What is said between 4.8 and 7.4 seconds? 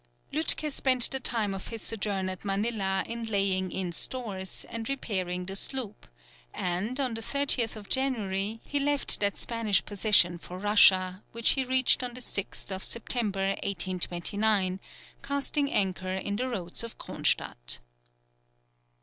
repairing the sloop, and, on the